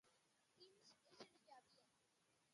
[0.61, 1.87] Quins éssers hi havia?